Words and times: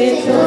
nos 0.00 0.39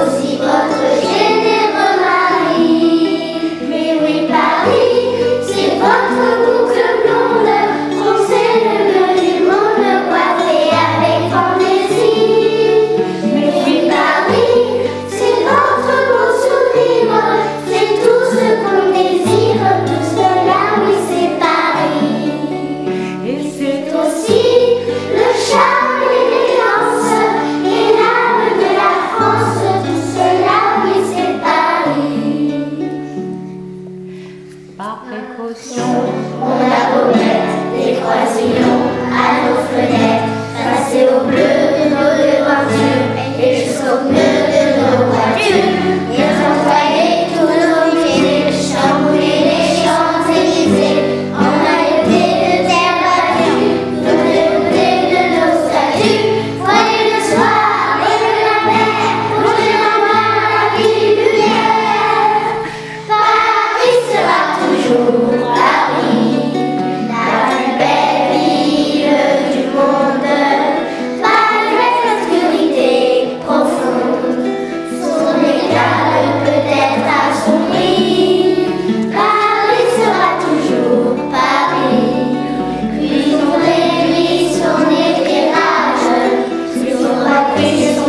Amém. 87.63 88.02